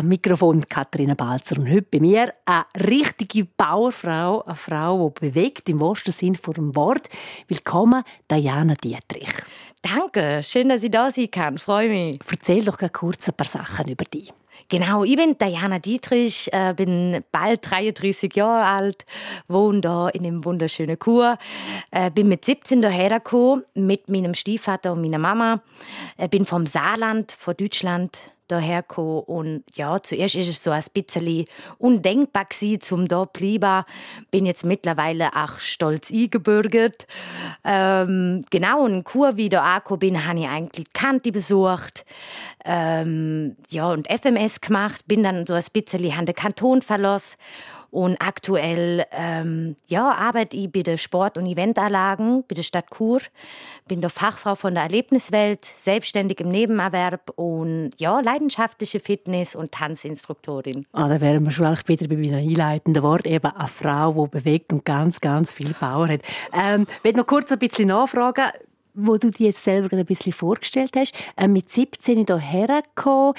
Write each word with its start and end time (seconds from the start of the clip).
Am 0.00 0.08
Mikrofon 0.08 0.66
Katharina 0.66 1.12
Balzer 1.12 1.58
und 1.58 1.70
heute 1.70 1.82
bei 1.82 2.00
mir 2.00 2.32
eine 2.46 2.64
richtige 2.88 3.44
Bauerfrau, 3.44 4.42
eine 4.46 4.54
Frau, 4.54 5.10
die 5.10 5.28
bewegt 5.28 5.68
im 5.68 5.78
wahrsten 5.78 6.14
Sinn 6.14 6.36
vor 6.36 6.54
dem 6.54 6.74
Wort. 6.74 7.10
Willkommen, 7.48 8.02
Diana 8.30 8.76
Dietrich. 8.76 9.28
Danke, 9.82 10.40
schön, 10.42 10.70
dass 10.70 10.82
ich 10.82 10.90
da 10.90 11.10
sein 11.10 11.30
kann. 11.30 11.58
Freue 11.58 11.90
mich. 11.90 12.18
Erzähl 12.30 12.64
doch 12.64 12.78
kurz 12.94 13.28
ein 13.28 13.34
paar 13.34 13.46
Sachen 13.46 13.88
über 13.88 14.06
dich. 14.06 14.32
Genau, 14.70 15.04
ich 15.04 15.16
bin 15.16 15.36
Diana 15.36 15.78
Dietrich, 15.78 16.50
äh, 16.50 16.72
bin 16.72 17.22
bald 17.30 17.70
33 17.70 18.34
Jahre 18.34 18.70
alt, 18.70 19.04
wohne 19.48 19.82
da 19.82 20.08
in 20.08 20.24
einem 20.24 20.46
wunderschönen 20.46 20.98
Kur, 20.98 21.36
äh, 21.90 22.10
bin 22.10 22.28
mit 22.28 22.46
17 22.46 22.80
hierher 22.80 23.20
gekommen, 23.20 23.64
mit 23.74 24.08
meinem 24.08 24.32
Stiefvater 24.32 24.92
und 24.92 25.02
meiner 25.02 25.18
Mama, 25.18 25.60
äh, 26.16 26.26
bin 26.26 26.46
vom 26.46 26.64
Saarland, 26.64 27.32
von 27.32 27.54
Deutschland 27.54 28.18
daher 28.50 28.84
und 28.98 29.64
ja, 29.74 30.00
zuerst 30.02 30.34
ist 30.34 30.48
es 30.48 30.62
so 30.62 30.70
ein 30.70 30.82
bisschen 30.92 31.44
undenkbar 31.78 32.46
gewesen, 32.46 32.80
zum 32.80 33.08
da 33.08 33.24
bleiben. 33.24 33.84
Bin 34.30 34.46
jetzt 34.46 34.64
mittlerweile 34.64 35.34
auch 35.34 35.58
stolz 35.58 36.10
eingebürgert. 36.10 37.06
Ähm, 37.64 38.44
genau, 38.50 38.86
in 38.86 39.04
Kur 39.04 39.36
wieder 39.36 39.62
angekommen 39.62 40.00
bin, 40.00 40.26
habe 40.26 40.40
ich 40.40 40.48
eigentlich 40.48 40.86
die 40.86 40.92
Kante 40.92 41.32
besucht. 41.32 42.04
Ähm, 42.64 43.56
ja, 43.70 43.88
und 43.90 44.08
FMS 44.08 44.60
gemacht, 44.60 45.06
bin 45.06 45.22
dann 45.22 45.46
so 45.46 45.54
ein 45.54 45.64
bisschen 45.72 46.12
an 46.12 46.26
den 46.26 46.34
Kanton 46.34 46.82
verlassen 46.82 47.36
und 47.90 48.16
aktuell 48.20 49.04
ähm, 49.12 49.76
ja, 49.88 50.12
arbeite 50.12 50.56
ich 50.56 50.70
bei 50.70 50.82
den 50.82 50.98
Sport- 50.98 51.36
und 51.36 51.46
Eventanlagen 51.46 52.44
bei 52.46 52.54
der 52.54 52.62
Stadt 52.62 52.86
Chur. 52.96 53.20
Bin 53.88 54.00
der 54.00 54.10
Fachfrau 54.10 54.54
von 54.54 54.74
der 54.74 54.84
Erlebniswelt, 54.84 55.64
selbstständig 55.64 56.40
im 56.40 56.50
Nebenerwerb 56.50 57.30
und 57.36 57.90
ja, 57.98 58.20
leidenschaftliche 58.20 59.00
Fitness- 59.00 59.56
und 59.56 59.72
Tanzinstruktorin. 59.72 60.86
Ah, 60.92 61.08
da 61.08 61.20
wären 61.20 61.44
wir 61.44 61.52
schon 61.52 61.66
eigentlich 61.66 61.88
wieder 61.88 62.08
bei 62.08 62.16
meinem 62.16 62.48
einleitenden 62.48 63.02
Wort. 63.02 63.26
Eben 63.26 63.50
eine 63.50 63.68
Frau, 63.68 64.24
die 64.24 64.38
bewegt 64.38 64.72
und 64.72 64.84
ganz, 64.84 65.20
ganz 65.20 65.52
viel 65.52 65.74
Power 65.74 66.08
hat. 66.08 66.22
Ähm, 66.52 66.86
ich 66.98 67.04
will 67.04 67.12
noch 67.14 67.26
kurz 67.26 67.50
ein 67.52 67.58
bisschen 67.58 67.88
nachfragen 67.88 68.46
wo 68.92 69.16
du 69.16 69.30
dir 69.30 69.46
jetzt 69.46 69.62
selber 69.62 69.96
ein 69.96 70.04
bisschen 70.04 70.32
vorgestellt 70.32 70.96
hast. 70.96 71.14
Äh, 71.36 71.48
mit 71.48 71.70
17 71.70 72.26
hierher 72.26 72.82
gekommen 72.82 73.34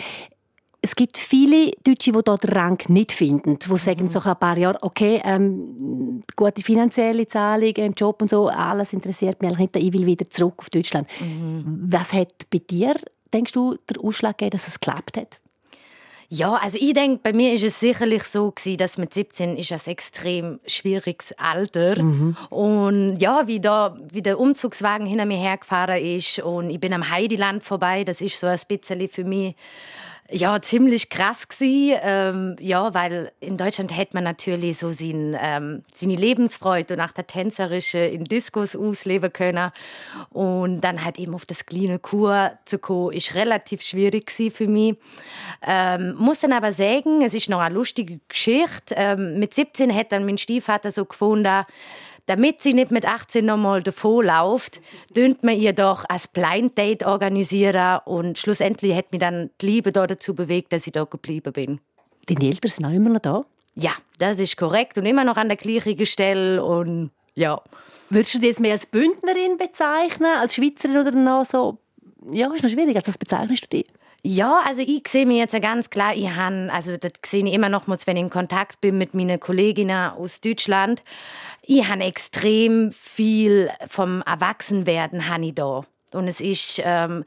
es 0.82 0.96
gibt 0.96 1.18
viele 1.18 1.72
Deutsche, 1.84 2.12
die 2.12 2.24
dort 2.24 2.56
Rang 2.56 2.80
nicht 2.88 3.12
finden, 3.12 3.60
die 3.60 3.78
sagen 3.78 4.06
mhm. 4.06 4.12
so 4.12 4.20
ein 4.20 4.36
paar 4.38 4.58
Jahre, 4.58 4.82
okay, 4.82 5.22
ähm, 5.24 6.24
gute 6.36 6.64
finanzielle 6.64 7.28
Zahlung 7.28 7.76
im 7.76 7.94
Job 7.94 8.22
und 8.22 8.32
so, 8.32 8.48
alles 8.48 8.94
interessiert 8.94 9.42
mich 9.42 9.52
eigentlich 9.52 9.74
nicht, 9.74 9.86
ich 9.86 9.94
will 9.94 10.06
wieder 10.08 10.30
zurück 10.30 10.56
auf 10.58 10.70
Deutschland. 10.70 11.08
Mhm. 11.20 11.86
Was 11.88 12.14
hat 12.14 12.50
bei 12.50 12.60
dir, 12.60 12.96
denkst 13.32 13.52
du, 13.52 13.78
der 13.90 14.04
Ausschlag 14.04 14.38
gegeben, 14.38 14.52
dass 14.52 14.68
es 14.68 14.80
geklappt 14.80 15.18
hat? 15.18 15.40
Ja, 16.34 16.54
also 16.54 16.78
ich 16.80 16.94
denke, 16.94 17.20
bei 17.22 17.34
mir 17.34 17.54
ist 17.54 17.64
es 17.64 17.82
sicherlich 17.82 18.24
so 18.24 18.52
gewesen, 18.52 18.78
dass 18.78 18.98
mit 18.98 19.14
17 19.14 19.58
ist 19.58 19.74
ein 19.74 19.82
extrem 19.86 20.62
schwieriges 20.66 21.34
Alter 21.34 22.02
mhm. 22.02 22.38
und 22.50 23.18
ja, 23.18 23.48
wie 23.48 23.60
da 23.60 23.98
wie 24.14 24.22
der 24.22 24.40
Umzugswagen 24.40 25.06
hinter 25.06 25.26
mir 25.26 25.38
hergefahren 25.38 26.02
ist 26.02 26.40
und 26.40 26.70
ich 26.70 26.80
bin 26.80 26.94
am 26.94 27.10
Heideland 27.10 27.66
vorbei, 27.66 28.06
das 28.06 28.22
ist 28.22 28.40
so 28.40 28.48
ein 28.48 28.58
bisschen 28.66 29.10
für 29.10 29.26
mich 29.26 29.56
ja, 30.32 30.62
ziemlich 30.62 31.10
krass 31.10 31.48
gewesen. 31.48 32.00
Ähm, 32.02 32.56
ja, 32.60 32.94
weil 32.94 33.32
in 33.40 33.58
Deutschland 33.58 33.96
hätte 33.96 34.16
man 34.16 34.24
natürlich 34.24 34.78
so 34.78 34.92
seine, 34.92 35.40
ähm, 35.42 35.84
seine 35.94 36.16
Lebensfreude 36.16 36.94
und 36.94 37.02
auch 37.02 37.12
der 37.12 37.28
tänzerische 37.28 38.00
in 38.00 38.24
Diskos 38.24 38.76
ausleben 38.76 39.32
können. 39.32 39.72
Und 40.30 40.82
dann 40.82 41.04
halt 41.04 41.20
eben 41.20 41.36
auf 41.36 41.46
das 41.46 41.66
kleine 41.66 42.00
Kur 42.00 42.52
zu 42.66 42.80
kommen, 42.80 43.14
ist 43.14 43.36
relativ 43.36 43.82
schwierig 43.82 44.32
für 44.32 44.68
mich. 44.68 44.96
Ähm, 45.66 46.16
muss 46.18 46.40
dann 46.40 46.54
aber 46.54 46.72
sagen, 46.74 47.22
es 47.22 47.34
ist 47.34 47.50
noch 47.50 47.60
eine 47.60 47.76
lustige 47.76 48.20
Geschichte. 48.28 48.96
Ähm, 48.96 49.40
mit 49.40 49.54
17 49.54 49.94
hat 49.94 50.12
dann 50.12 50.26
mein 50.26 50.38
Stiefvater 50.38 50.92
so 50.92 51.06
gefunden, 51.06 51.66
damit 52.32 52.62
sie 52.62 52.74
nicht 52.74 52.92
mit 52.92 53.06
18 53.06 53.44
nochmal 53.44 53.84
davonläuft, 53.84 54.80
dünnt 55.18 55.44
man 55.44 55.60
ihr 55.60 55.74
doch 55.74 56.06
als 56.08 56.30
Blind 56.30 56.78
Date 56.78 57.06
organisieren 57.06 58.00
und 58.06 58.38
schlussendlich 58.38 58.96
hat 58.96 59.12
mich 59.12 59.20
dann 59.20 59.50
die 59.60 59.66
Liebe 59.66 59.92
dazu 59.92 60.34
bewegt, 60.34 60.72
dass 60.72 60.88
ich 60.88 60.94
da 60.94 61.04
geblieben 61.04 61.52
bin. 61.52 61.82
Deine 62.28 62.46
Eltern 62.46 62.72
sind 62.72 62.86
auch 62.86 62.92
immer 62.92 63.10
noch 63.10 63.20
da? 63.20 63.44
Ja, 63.76 63.92
das 64.18 64.40
ist 64.40 64.56
korrekt 64.56 64.98
und 64.98 65.06
immer 65.06 65.26
noch 65.26 65.36
an 65.36 65.50
der 65.50 65.58
gleichen 65.58 66.06
Stelle 66.06 66.64
und 66.64 67.12
ja. 67.36 67.62
Würdest 68.10 68.36
du 68.36 68.40
dich 68.40 68.48
jetzt 68.48 68.62
mehr 68.62 68.74
als 68.74 68.86
Bündnerin 68.86 69.58
bezeichnen, 69.58 70.32
als 70.40 70.56
Schweizerin 70.56 71.00
oder 71.00 71.12
noch 71.12 71.44
so? 71.44 71.80
Ja, 72.32 72.54
ist 72.54 72.64
noch 72.64 72.70
schwierig. 72.70 72.96
Als 72.96 73.10
was 73.10 73.18
bezeichnest 73.18 73.66
du 73.66 73.68
dich? 73.78 73.88
Ja, 74.24 74.62
also 74.68 74.84
ich 74.84 75.08
sehe 75.08 75.26
mir 75.26 75.38
jetzt 75.38 75.60
ganz 75.62 75.90
klar, 75.90 76.16
ich 76.16 76.30
habe, 76.30 76.70
also 76.72 76.96
das 76.96 77.14
sehe 77.26 77.44
ich 77.46 77.54
immer 77.54 77.70
noch, 77.70 77.88
wenn 77.88 78.18
ich 78.18 78.24
in 78.24 78.30
Kontakt 78.30 78.80
bin 78.80 78.98
mit 78.98 79.16
meinen 79.16 79.40
Kolleginnen 79.40 80.12
aus 80.12 80.42
Deutschland, 80.42 81.02
ich 81.64 81.88
habe 81.88 82.04
extrem 82.04 82.92
viel 82.92 83.70
vom 83.88 84.22
Erwachsenwerden 84.22 85.28
habe 85.28 85.46
ich 85.46 85.56
da. 85.56 85.84
Und 86.14 86.28
es 86.28 86.40
ist, 86.40 86.82
ähm, 86.84 87.24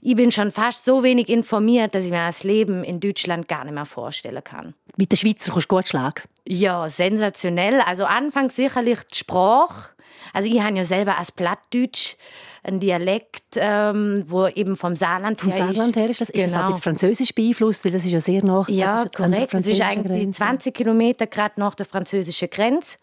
ich 0.00 0.16
bin 0.16 0.32
schon 0.32 0.50
fast 0.50 0.86
so 0.86 1.02
wenig 1.02 1.28
informiert, 1.28 1.94
dass 1.94 2.04
ich 2.06 2.10
mir 2.10 2.26
das 2.26 2.42
Leben 2.42 2.84
in 2.84 3.00
Deutschland 3.00 3.48
gar 3.48 3.64
nicht 3.64 3.74
mehr 3.74 3.84
vorstellen 3.84 4.42
kann. 4.42 4.74
Mit 4.96 5.12
der 5.12 5.16
Schweizer 5.16 5.52
kannst 5.52 5.70
du 5.70 5.76
gut 5.76 5.88
schlagen? 5.88 6.22
Ja, 6.46 6.88
sensationell. 6.88 7.82
Also 7.82 8.04
anfangs 8.04 8.56
sicherlich 8.56 9.00
die 9.12 9.18
Sprache. 9.18 9.90
Also 10.32 10.48
ich 10.48 10.60
habe 10.60 10.76
ja 10.76 10.84
selber 10.84 11.18
als 11.18 11.32
Plattdeutsch 11.32 12.16
ein 12.62 12.80
Dialekt, 12.80 13.56
ähm, 13.56 14.24
wo 14.26 14.46
eben 14.46 14.76
vom 14.76 14.96
Saarland 14.96 15.40
vom 15.40 15.50
her 15.50 15.68
ist. 15.70 15.76
Saarland 15.76 15.96
her 15.96 16.10
ist 16.10 16.20
das. 16.20 16.28
Genau. 16.28 16.44
Ist 16.44 16.52
das 16.52 16.66
genau. 16.66 16.76
Französisch 16.78 17.34
beeinflusst? 17.34 17.84
Weil 17.84 17.92
das 17.92 18.04
ist 18.04 18.12
ja 18.12 18.20
sehr 18.20 18.44
nach. 18.44 18.68
Ja, 18.68 19.06
korrekt. 19.14 19.54
Das 19.54 19.66
ist 19.66 19.80
eigentlich 19.80 20.22
Grenze. 20.22 20.38
20 20.38 20.74
Kilometer 20.74 21.26
gerade 21.26 21.58
nach 21.58 21.74
der 21.74 21.86
französischen 21.86 22.50
Grenze. 22.50 22.98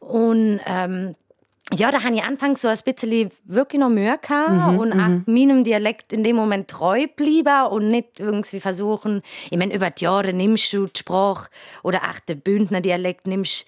Und 0.00 0.60
ähm, 0.66 1.14
ja, 1.74 1.90
da 1.90 2.04
habe 2.04 2.14
ich 2.14 2.22
anfangs 2.22 2.62
so 2.62 2.68
ein 2.68 2.78
bisschen 2.84 3.30
wirklich 3.44 3.80
noch 3.80 3.88
Mühe 3.88 4.16
gehabt 4.18 4.72
mhm, 4.72 4.78
und 4.78 4.92
auch 4.92 5.08
mhm. 5.08 5.24
meinem 5.26 5.64
Dialekt 5.64 6.12
in 6.12 6.22
dem 6.22 6.36
Moment 6.36 6.68
treu 6.68 7.06
bleiben 7.08 7.72
und 7.72 7.88
nicht 7.88 8.20
irgendwie 8.20 8.60
versuchen, 8.60 9.22
ich 9.50 9.58
meine, 9.58 9.74
über 9.74 9.90
die 9.90 10.04
Jahre 10.04 10.32
nimmst 10.32 10.72
du 10.72 10.86
die 10.86 11.00
Sprache 11.00 11.50
oder 11.82 12.02
auch 12.02 12.20
den 12.20 12.40
Bündner 12.40 12.80
Dialekt 12.80 13.26
nimmst 13.26 13.66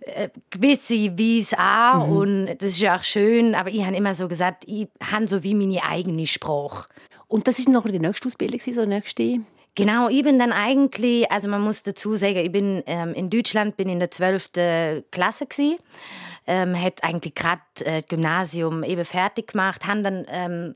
äh, 0.00 0.28
gewisse 0.50 1.16
Wies 1.16 1.54
an 1.54 2.10
mhm. 2.10 2.16
und 2.16 2.46
das 2.58 2.72
ist 2.72 2.80
ja 2.80 2.98
auch 2.98 3.04
schön, 3.04 3.54
aber 3.54 3.70
ich 3.70 3.84
habe 3.84 3.96
immer 3.96 4.14
so 4.14 4.28
gesagt, 4.28 4.64
ich 4.66 4.88
habe 5.02 5.26
so 5.26 5.42
wie 5.42 5.54
meine 5.54 5.82
eigene 5.82 6.26
Sprache. 6.26 6.86
Und 7.28 7.48
das 7.48 7.58
ist 7.58 7.68
noch 7.68 7.86
die 7.86 7.98
nächste 7.98 8.28
Ausbildung, 8.28 8.60
so 8.60 8.84
nächste 8.84 9.40
Genau, 9.74 10.08
ich 10.08 10.24
bin 10.24 10.38
dann 10.40 10.52
eigentlich, 10.52 11.30
also 11.30 11.48
man 11.48 11.62
muss 11.62 11.84
dazu 11.84 12.16
sagen, 12.16 12.38
ich 12.38 12.50
bin 12.50 12.82
ähm, 12.86 13.14
in 13.14 13.30
Deutschland 13.30 13.76
bin 13.76 13.88
in 13.88 14.00
der 14.00 14.10
12. 14.10 14.50
Klasse 15.12 15.46
gewesen 15.46 15.78
ähm, 16.48 16.80
hat 16.80 17.04
eigentlich 17.04 17.34
gerade 17.34 17.60
äh, 17.84 18.02
Gymnasium 18.02 18.82
eben 18.82 19.04
fertig 19.04 19.52
gemacht, 19.52 19.86
haben 19.86 20.02
dann 20.02 20.26
ähm, 20.30 20.74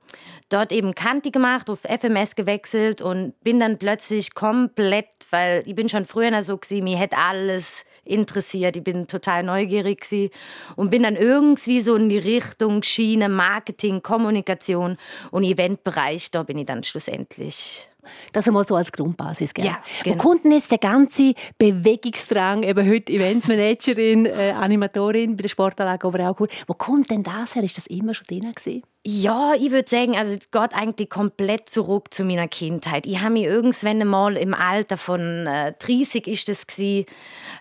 dort 0.50 0.71
eben 0.71 0.94
Kanti 0.94 1.31
gemacht, 1.31 1.71
auf 1.71 1.81
FMS 1.81 2.37
gewechselt 2.37 3.00
und 3.00 3.33
bin 3.41 3.59
dann 3.59 3.78
plötzlich 3.78 4.34
komplett, 4.34 5.06
weil 5.31 5.62
ich 5.66 5.75
bin 5.75 5.88
schon 5.88 6.05
früher 6.05 6.43
so 6.43 6.59
gewesen, 6.59 6.84
mir 6.84 6.99
hätte 6.99 7.16
alles 7.16 7.87
interessiert, 8.05 8.77
ich 8.77 8.84
bin 8.84 9.06
total 9.06 9.43
neugierig 9.43 10.03
gewesen 10.03 10.31
und 10.77 10.91
bin 10.91 11.05
dann 11.05 11.16
irgendwie 11.16 11.81
so 11.81 11.97
in 11.97 12.11
die 12.11 12.19
Richtung 12.19 12.82
Schiene, 12.82 13.31
Marketing, 13.31 14.03
Kommunikation 14.03 14.99
und 15.31 15.44
Eventbereich, 15.44 16.31
da 16.31 16.43
bin 16.43 16.59
ich 16.59 16.66
dann 16.66 16.82
schlussendlich 16.82 17.88
das 18.33 18.47
einmal 18.47 18.67
so 18.67 18.77
als 18.77 18.93
Grundbasis. 18.93 19.55
Gell? 19.55 19.67
Ja, 19.67 19.79
genau. 20.03 20.17
Wo 20.17 20.19
kommt 20.29 20.45
denn 20.45 20.53
jetzt 20.53 20.71
der 20.71 20.79
ganze 20.79 21.35
Bewegungsdrang, 21.59 22.63
eben 22.63 22.89
heute 22.89 23.13
Eventmanagerin, 23.13 24.27
äh, 24.27 24.53
Animatorin 24.53 25.37
bei 25.37 25.43
der 25.43 25.49
Sportanlage 25.49 26.07
Oberauchur, 26.07 26.49
wo 26.67 26.75
kommt 26.75 27.11
denn 27.11 27.23
das 27.23 27.55
her? 27.55 27.62
Ist 27.62 27.77
das 27.77 27.87
immer 27.87 28.15
schon 28.15 28.27
drin 28.27 28.53
gewesen? 28.55 28.83
Ja, 29.05 29.55
ich 29.59 29.73
würde 29.73 29.91
sagen, 29.91 30.17
also 30.17 30.37
Gott 30.53 30.75
eigentlich 30.75 31.11
komplett 31.11 31.69
zurück 31.69 32.15
zu 32.15 32.23
meiner 32.23 32.47
Kindheit. 32.47 33.05
Ich 33.05 33.21
habe 33.21 33.33
mich 33.33 33.45
irgendwann 33.45 34.07
mal 34.07 34.37
im 34.37 34.55
Alter 34.55 34.97
von 34.97 35.49
äh, 35.49 35.73
30 35.77 36.29
ist 36.29 36.49
das 36.49 36.69
gewesen, 36.69 37.06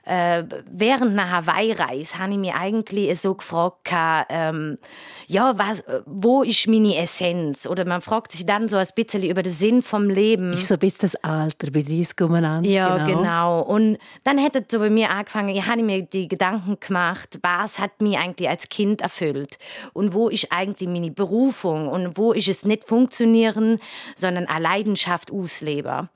äh, 0.06 0.44
während 0.72 1.18
einer 1.18 1.32
Hawaii-Reise 1.32 2.20
habe 2.20 2.34
ich 2.34 2.38
mich 2.38 2.54
eigentlich 2.54 3.20
so 3.20 3.34
gefragt, 3.34 3.90
ähm, 4.30 4.78
ja, 5.26 5.58
was, 5.58 5.84
wo 6.06 6.44
ist 6.44 6.68
meine 6.68 6.96
Essenz? 6.98 7.66
Oder 7.66 7.88
man 7.88 8.02
fragt 8.02 8.34
sich 8.34 8.46
dann 8.46 8.68
so 8.68 8.78
ein 8.78 8.88
bisschen 8.94 9.24
über 9.24 9.42
den 9.42 9.54
Sinn 9.54 9.82
vom 9.82 10.12
Leben. 10.12 10.54
Ist 10.54 10.68
so 10.68 10.76
ein 10.76 10.80
bisschen 10.80 11.10
das 11.12 11.16
Alter, 11.24 11.72
bei 11.72 11.82
30 11.82 12.22
an. 12.22 12.64
Ja, 12.66 12.98
genau. 13.08 13.18
genau. 13.18 13.62
Und 13.62 13.98
dann 14.24 14.38
hätte 14.38 14.64
so 14.70 14.78
bei 14.78 14.92
mir 14.92 15.10
angefangen, 15.10 15.50
ich 15.50 15.66
habe 15.66 15.82
mir 15.82 16.04
die 16.04 16.28
Gedanken 16.28 16.78
gemacht, 16.80 17.40
was 17.42 17.80
hat 17.80 18.00
mich 18.00 18.20
eigentlich 18.20 18.48
als 18.48 18.70
Kind 18.70 19.02
erfüllt? 19.02 19.58
Und 19.94 20.14
wo 20.14 20.30
ist 20.30 20.52
eigentlich 20.52 20.88
meine 20.88 21.10
Berufung? 21.10 21.31
Berufung 21.32 21.88
und 21.88 22.18
wo 22.18 22.34
ist 22.34 22.50
es 22.50 22.66
nicht 22.66 22.84
funktionieren, 22.84 23.80
sondern 24.16 24.48
eine 24.48 24.62
Leidenschaft 24.62 25.32
ausleben. 25.32 26.10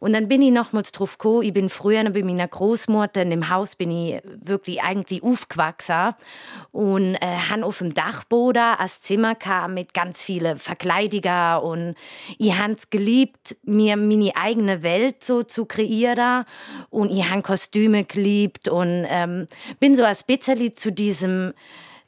Und 0.00 0.14
dann 0.14 0.28
bin 0.28 0.40
ich 0.40 0.50
nochmals 0.50 0.92
drauf 0.92 1.18
gekommen, 1.18 1.42
ich 1.42 1.52
bin 1.52 1.68
früher 1.68 2.02
bei 2.10 2.22
meiner 2.22 2.48
Großmutter 2.48 3.20
in 3.22 3.30
dem 3.30 3.50
Haus 3.50 3.74
bin 3.74 3.90
ich 3.90 4.22
wirklich 4.40 4.82
eigentlich 4.82 5.22
aufgewachsen 5.22 6.14
und 6.72 7.16
äh, 7.16 7.26
han 7.50 7.64
auf 7.64 7.78
dem 7.78 7.92
Dachboden 7.92 8.76
als 8.78 9.02
Zimmer 9.02 9.34
kam 9.34 9.74
mit 9.74 9.92
ganz 9.92 10.24
vielen 10.24 10.58
Verkleidiger 10.58 11.62
und 11.62 11.94
ich 12.38 12.56
han 12.56 12.70
es 12.72 12.88
geliebt, 12.88 13.56
mir 13.64 13.98
meine 13.98 14.34
eigene 14.36 14.82
Welt 14.82 15.22
so 15.22 15.42
zu 15.42 15.66
kreieren 15.66 16.44
und 16.88 17.10
ich 17.10 17.28
han 17.28 17.42
Kostüme 17.42 18.04
geliebt 18.04 18.68
und 18.68 19.06
ähm, 19.08 19.48
bin 19.80 19.94
so 19.96 20.04
als 20.04 20.22
bisschen 20.22 20.74
zu 20.76 20.92
diesem 20.92 21.52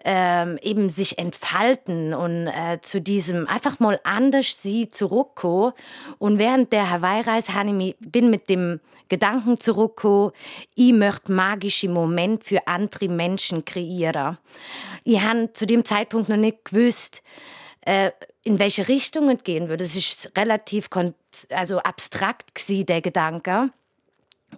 ähm, 0.05 0.59
eben 0.63 0.91
sich 0.91 1.19
entfalten 1.19 2.13
und 2.13 2.47
äh, 2.47 2.79
zu 2.83 3.01
diesem 3.01 3.49
einfach 3.49 3.81
mal 3.81 3.99
anders 4.05 4.63
sie 4.63 4.89
zurückkommen. 4.89 5.73
Und 6.19 6.39
während 6.39 6.73
der 6.73 6.91
Hawaii-Reise 6.91 7.53
bin 8.01 8.31
mit 8.31 8.51
dem 8.51 8.81
Gedanken 9.09 9.59
zurückgekommen, 9.59 10.33
ich 10.75 10.93
möchte 10.93 11.33
magische 11.33 11.89
Moment 11.89 12.45
für 12.45 12.67
andere 12.67 13.09
Menschen 13.09 13.65
kreieren. 13.65 14.39
Ich 15.05 15.21
habe 15.21 15.53
zu 15.53 15.67
dem 15.67 15.85
Zeitpunkt 15.85 16.29
noch 16.29 16.37
nicht 16.37 16.65
gewusst, 16.67 17.23
äh, 17.83 18.11
in 18.45 18.59
welche 18.59 18.89
Richtung 18.89 19.31
es 19.31 19.43
gehen 19.43 19.69
würde. 19.69 19.85
Es 19.85 19.97
ist 19.97 20.33
relativ 20.37 20.89
also 21.51 21.79
abstrakt 21.79 22.55
gewesen, 22.55 22.87
der 22.87 23.01
Gedanke. 23.01 23.71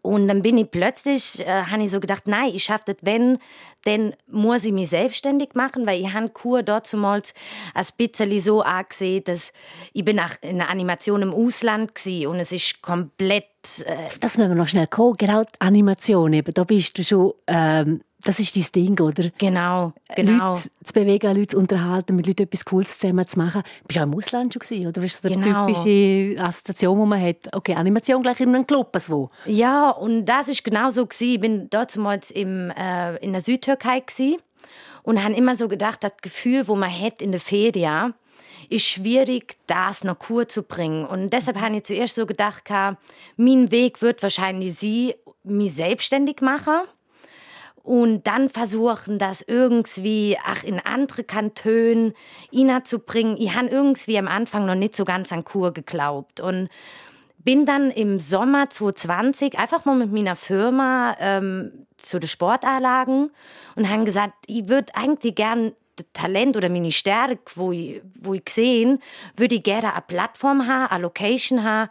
Und 0.03 0.29
dann 0.29 0.43
bin 0.43 0.59
ich 0.59 0.71
plötzlich, 0.71 1.41
äh, 1.41 1.65
habe 1.65 1.83
ich 1.83 1.91
so 1.91 2.01
gedacht, 2.01 2.27
nein, 2.27 2.51
ich 2.55 2.65
schaffe 2.65 2.85
das, 2.87 2.97
wenn, 3.03 3.39
dann 3.87 4.15
muss 4.27 4.65
ich 4.65 4.73
mich 4.73 4.91
selbstständig 4.91 5.51
machen, 5.55 5.87
weil 5.87 6.01
ich 6.01 6.13
habe 6.13 6.29
Kur 6.29 6.63
dort 6.63 6.87
zumals 6.87 7.35
ein 7.75 7.87
bisschen 7.97 8.41
so 8.41 8.63
angesehen, 8.63 9.25
dass 9.25 9.53
ich 9.93 10.05
bin 10.05 10.17
nach 10.17 10.37
in 10.43 10.61
einer 10.61 10.71
Animation 10.71 11.23
im 11.23 11.33
Ausland 11.33 11.93
war 11.95 12.31
und 12.31 12.41
es 12.41 12.53
ist 12.53 12.83
komplett... 12.83 13.47
Äh 13.85 14.09
das 14.21 14.39
müssen 14.39 14.51
wir 14.51 14.57
noch 14.57 14.69
schnell 14.69 14.87
kommen, 14.87 15.17
genau 15.17 15.43
die 15.43 15.61
Animation 15.61 16.33
eben, 16.33 16.53
da 16.53 16.65
bist 16.65 16.99
du 16.99 17.05
schon... 17.05 17.33
Ähm 17.47 18.01
das 18.27 18.41
ist 18.41 18.57
dein 18.57 18.67
Ding, 18.75 19.01
oder? 19.01 19.31
Genau, 19.39 19.93
genau. 20.15 20.55
Leute 20.55 20.71
zu 20.83 20.93
bewegen, 20.93 21.37
Leute 21.37 21.49
zu 21.49 21.59
unterhalten, 21.59 22.17
mit 22.17 22.27
Leuten 22.27 22.43
etwas 22.43 22.65
Cooles 22.65 22.99
zusammen 22.99 23.27
zu 23.27 23.39
machen. 23.39 23.63
Bist 23.87 23.97
du 23.97 24.01
auch 24.01 24.07
im 24.07 24.15
Ausland 24.15 24.53
schon 24.53 24.61
gewesen, 24.61 24.89
oder? 24.89 25.01
Das 25.01 25.05
ist 25.05 25.23
so 25.23 25.29
eine 25.29 25.45
genau. 25.45 25.67
typische 25.67 26.43
Assoziation, 26.43 26.99
die 26.99 27.07
man 27.07 27.23
hat. 27.23 27.37
Okay, 27.55 27.75
Animation 27.75 28.23
gleich 28.23 28.41
in 28.41 28.55
einem 28.55 28.67
Club, 28.67 28.97
wo? 29.09 29.31
Ja, 29.45 29.91
und 29.91 30.25
das 30.25 30.49
ist 30.49 30.65
genau 30.65 30.91
so 30.91 31.07
gewesen. 31.07 31.35
Ich 31.35 31.41
bin 31.41 31.71
dort 31.71 31.95
im, 32.31 32.71
äh, 32.71 33.17
in 33.17 33.33
der 33.33 33.43
Südtürkei 33.77 34.01
gewesen 34.01 34.43
und 35.03 35.23
habe 35.23 35.35
immer 35.35 35.57
so 35.57 35.69
gedacht, 35.69 36.03
das 36.03 36.13
Gefühl, 36.21 36.69
wo 36.69 36.75
man 36.75 36.91
hat 36.91 37.23
in 37.23 37.33
der 37.33 37.41
Ferien, 37.41 38.15
ist 38.69 38.85
schwierig, 38.85 39.57
das 39.69 40.03
noch 40.03 40.19
kur 40.19 40.49
zu 40.49 40.63
bringen. 40.63 41.05
Und 41.07 41.33
deshalb 41.33 41.61
habe 41.61 41.77
ich 41.77 41.85
zuerst 41.85 42.17
so 42.17 42.27
gedacht, 42.27 42.65
mein 43.37 43.71
Weg 43.71 44.03
wird 44.03 44.23
wahrscheinlich 44.23 44.77
sie 44.79 45.15
mich 45.45 45.75
selbstständig 45.75 46.41
machen 46.41 46.81
und 47.85 48.27
dann 48.27 48.49
versuchen, 48.49 49.21
das 49.21 49.43
irgendwie 49.43 50.37
ach, 50.45 50.65
in 50.65 50.81
andere 50.81 51.23
Kantönen 51.23 52.15
zu 52.83 52.99
bringen. 52.99 53.37
Ich 53.39 53.55
habe 53.55 53.69
irgendwie 53.69 54.19
am 54.19 54.27
Anfang 54.27 54.67
noch 54.67 54.75
nicht 54.75 54.97
so 54.97 55.05
ganz 55.05 55.31
an 55.31 55.45
Kur 55.45 55.73
geglaubt 55.73 56.41
und 56.41 56.69
bin 57.47 57.65
dann 57.65 57.93
im 57.93 58.19
Sommer 58.19 58.69
2020 58.69 59.57
einfach 59.57 59.85
mal 59.85 59.95
mit 59.95 60.13
meiner 60.13 60.35
Firma 60.35 61.17
ähm, 61.21 61.87
zu 61.97 62.19
den 62.19 62.29
Sportanlagen 62.29 63.31
und 63.77 63.89
habe 63.89 64.03
gesagt, 64.03 64.35
ich 64.49 64.69
würde 64.69 64.93
eigentlich 64.97 65.37
gern 65.37 65.73
das 65.95 66.07
Talent 66.13 66.57
oder 66.57 66.69
meine 66.69 66.91
Stärke, 66.91 67.39
wo 67.55 67.71
ich, 67.71 68.03
wo 68.21 68.35
ich 68.35 68.45
gesehen, 68.45 68.99
würde 69.37 69.55
ich 69.55 69.63
gerne 69.63 69.93
eine 69.93 70.03
Plattform 70.03 70.67
haben, 70.67 70.91
eine 70.91 71.03
Location 71.05 71.63
haben, 71.63 71.89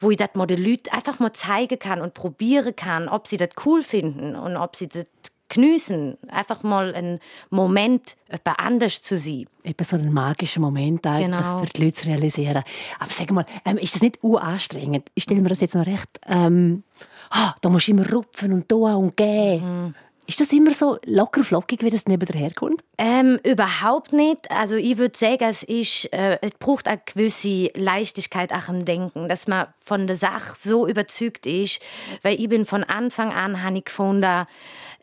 wo 0.00 0.10
ich 0.10 0.16
das 0.16 0.30
mal 0.34 0.44
den 0.44 0.62
Leuten 0.62 0.90
einfach 0.90 1.20
mal 1.20 1.32
zeigen 1.32 1.78
kann 1.78 2.00
und 2.00 2.12
probieren 2.12 2.74
kann, 2.74 3.08
ob 3.08 3.28
sie 3.28 3.36
das 3.36 3.50
cool 3.64 3.84
finden 3.84 4.34
und 4.34 4.56
ob 4.56 4.74
sie 4.74 4.88
das 4.88 5.06
geniessen, 5.48 6.16
einfach 6.28 6.62
mal 6.62 6.94
einen 6.94 7.20
Moment 7.50 8.16
etwas 8.28 8.58
anders 8.58 9.02
zu 9.02 9.18
sein. 9.18 9.46
Eben 9.64 9.84
so 9.84 9.96
einen 9.96 10.12
magischen 10.12 10.62
Moment 10.62 11.06
eigentlich 11.06 11.38
genau. 11.38 11.60
für 11.60 11.66
die 11.66 11.84
Leute 11.84 11.94
zu 11.94 12.08
realisieren. 12.08 12.62
Aber 12.98 13.10
sag 13.10 13.30
mal, 13.30 13.46
ähm, 13.64 13.78
ist 13.78 13.94
das 13.94 14.02
nicht 14.02 14.22
anstrengend? 14.24 15.10
Ich 15.14 15.24
stelle 15.24 15.40
mir 15.40 15.48
das 15.48 15.60
jetzt 15.60 15.74
noch 15.74 15.86
recht, 15.86 16.08
ähm, 16.26 16.82
ah, 17.30 17.54
da 17.60 17.68
musst 17.68 17.88
du 17.88 17.92
immer 17.92 18.10
rupfen 18.10 18.52
und 18.52 18.68
tun 18.68 18.94
und 18.94 19.16
gehen. 19.16 19.84
Mhm. 19.86 19.94
Ist 20.26 20.40
das 20.40 20.52
immer 20.52 20.74
so 20.74 20.98
locker 21.04 21.44
flockig, 21.44 21.82
wie 21.82 21.90
das 21.90 22.06
neben 22.06 22.26
herkommt? 22.26 22.82
Ähm, 22.98 23.38
überhaupt 23.44 24.12
nicht. 24.12 24.50
Also 24.50 24.74
ich 24.74 24.98
würde 24.98 25.16
sagen, 25.16 25.44
es, 25.44 25.62
ist, 25.62 26.12
äh, 26.12 26.38
es 26.42 26.52
braucht 26.52 26.88
eine 26.88 27.00
gewisse 27.04 27.70
Leichtigkeit 27.74 28.52
auch 28.52 28.68
im 28.68 28.84
Denken, 28.84 29.28
dass 29.28 29.46
man 29.46 29.68
von 29.84 30.06
der 30.06 30.16
Sache 30.16 30.54
so 30.56 30.86
überzeugt 30.86 31.46
ist. 31.46 31.80
Weil 32.22 32.40
ich 32.40 32.48
bin 32.48 32.66
von 32.66 32.82
Anfang 32.82 33.32
an, 33.32 33.62
habe 33.62 33.78
ich 33.78 33.84
gefunden, 33.84 34.46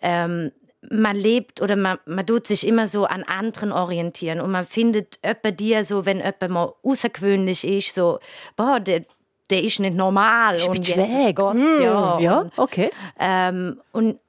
ähm, 0.01 0.51
man 0.89 1.15
lebt 1.15 1.61
oder 1.61 1.75
man, 1.75 1.97
man 2.05 2.25
tut 2.25 2.47
sich 2.47 2.67
immer 2.67 2.87
so 2.87 3.05
an 3.05 3.23
anderen 3.23 3.71
orientieren 3.71 4.41
und 4.41 4.51
man 4.51 4.65
findet 4.65 5.19
jemand 5.23 5.59
dir 5.59 5.85
so, 5.85 6.05
wenn 6.05 6.17
jemand 6.17 6.49
mal 6.49 6.73
außergewöhnlich 6.83 7.65
ist, 7.65 7.95
so, 7.95 8.19
boah, 8.55 8.79
der, 8.79 9.05
der 9.49 9.63
ist 9.63 9.79
nicht 9.79 9.95
normal 9.95 10.55
ist 10.55 10.67
und 10.67 10.87
jetzt 10.87 10.97
ist 10.97 11.35
Gott, 11.35 11.55
mm, 11.55 11.81
ja. 11.81 12.19
Ja, 12.19 12.49
okay. 12.57 12.89
Ähm, 13.19 13.79
und 13.91 14.19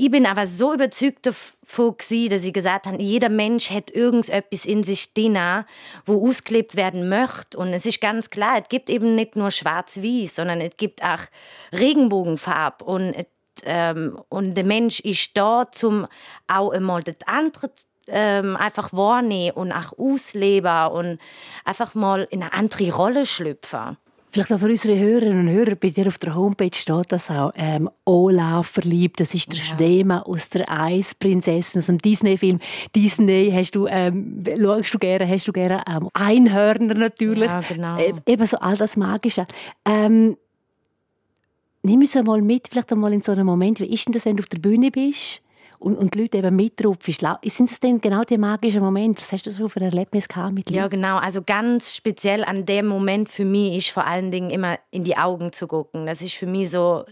ich 0.00 0.10
bin 0.10 0.24
aber 0.24 0.46
so 0.46 0.72
überzeugt 0.72 1.26
davon, 1.26 1.94
dass 2.30 2.44
ich 2.44 2.52
gesagt 2.54 2.86
habe, 2.86 3.02
jeder 3.02 3.28
Mensch 3.28 3.70
hat 3.70 3.90
irgendetwas 3.90 4.64
in 4.64 4.82
sich 4.82 5.12
drin, 5.12 5.38
wo 6.06 6.26
ausgelebt 6.26 6.74
werden 6.74 7.10
möchte. 7.10 7.58
Und 7.58 7.74
es 7.74 7.84
ist 7.84 8.00
ganz 8.00 8.30
klar, 8.30 8.60
es 8.62 8.68
gibt 8.70 8.88
eben 8.88 9.14
nicht 9.14 9.36
nur 9.36 9.50
schwarz-weiß, 9.50 10.36
sondern 10.36 10.62
es 10.62 10.74
gibt 10.78 11.02
auch 11.02 11.20
Regenbogenfarb. 11.72 12.80
Und 12.82 13.14
ähm, 13.64 14.18
und 14.30 14.54
der 14.54 14.64
Mensch 14.64 15.00
ist 15.00 15.36
da, 15.36 15.66
um 15.82 16.06
auch 16.48 16.70
einmal 16.70 17.02
das 17.02 17.16
andere 17.26 17.70
ähm, 18.06 18.56
einfach 18.56 18.94
wahrnehmen 18.94 19.54
und 19.56 19.70
auch 19.70 19.98
ausleben 19.98 20.86
und 20.92 21.18
einfach 21.66 21.94
mal 21.94 22.26
in 22.30 22.42
eine 22.42 22.54
andere 22.54 22.90
Rolle 22.90 23.26
schlüpfen. 23.26 23.98
Vielleicht 24.32 24.52
auch 24.52 24.58
für 24.58 24.66
unsere 24.66 24.96
Hörerinnen 24.96 25.48
und 25.48 25.52
Hörer, 25.52 25.74
bei 25.74 25.90
dir 25.90 26.06
auf 26.06 26.18
der 26.18 26.34
Homepage 26.34 26.70
steht 26.72 27.10
das 27.10 27.30
auch, 27.30 27.50
ähm, 27.56 27.90
Olaf 28.04 28.68
verliebt, 28.68 29.18
das 29.18 29.34
ist 29.34 29.52
der 29.52 29.58
ja. 29.58 29.64
Schneemann 29.64 30.22
aus 30.22 30.48
der 30.50 30.70
Eisprinzessin, 30.70 31.80
aus 31.80 31.86
dem 31.86 31.98
Disney-Film. 31.98 32.60
Disney, 32.94 33.50
hast 33.52 33.74
du, 33.74 33.88
ähm, 33.88 34.44
schaust 34.56 34.94
du 34.94 34.98
gerne, 34.98 35.28
hast 35.28 35.48
du 35.48 35.52
gerne 35.52 35.82
ähm, 35.88 36.08
Einhörner 36.14 36.94
natürlich. 36.94 37.48
Ja, 37.48 37.60
genau. 37.60 37.98
Äh, 37.98 38.12
eben 38.26 38.46
so 38.46 38.56
all 38.58 38.76
das 38.76 38.96
Magische. 38.96 39.46
Ähm, 39.84 40.36
nimm 41.82 42.00
uns 42.00 42.14
einmal 42.14 42.40
mit, 42.40 42.68
vielleicht 42.68 42.92
einmal 42.92 43.12
in 43.12 43.22
so 43.22 43.32
einem 43.32 43.46
Moment, 43.46 43.80
wie 43.80 43.92
ist 43.92 44.06
denn 44.06 44.12
das, 44.12 44.26
wenn 44.26 44.36
du 44.36 44.42
auf 44.42 44.48
der 44.48 44.58
Bühne 44.58 44.92
bist 44.92 45.42
und, 45.80 45.96
und 45.96 46.14
die 46.14 46.20
Leute 46.20 46.38
eben 46.38 46.54
mitrupfen? 46.54 47.14
Sind 47.44 47.70
das 47.70 47.80
denn 47.80 48.00
genau 48.00 48.22
die 48.22 48.38
magischen 48.38 48.82
Momente? 48.82 49.20
Was 49.20 49.32
hast 49.32 49.46
du 49.46 49.50
so 49.50 49.68
für 49.68 49.80
ein 49.80 49.86
Erlebnis 49.86 50.28
gehabt 50.28 50.54
mit 50.54 50.70
Ja, 50.70 50.88
genau. 50.88 51.16
Also 51.16 51.42
ganz 51.42 51.94
speziell 51.94 52.44
an 52.44 52.66
dem 52.66 52.86
Moment 52.86 53.28
für 53.28 53.44
mich 53.44 53.76
ist 53.76 53.90
vor 53.90 54.06
allen 54.06 54.30
Dingen 54.30 54.50
immer 54.50 54.78
in 54.90 55.04
die 55.04 55.16
Augen 55.16 55.52
zu 55.52 55.66
gucken. 55.66 56.06
Das 56.06 56.22
ist 56.22 56.34
für 56.34 56.46
mich 56.46 56.70
so 56.70 57.04